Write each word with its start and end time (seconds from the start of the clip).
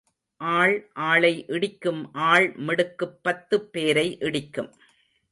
ஆள் 0.41 0.89
ஆளை 0.93 1.45
இடிக்கும் 1.47 2.13
ஆள் 2.13 2.55
மிடுக்குப் 2.57 3.19
பத்துப் 3.23 3.69
பேரை 3.71 4.17
இடிக்கும். 4.19 4.71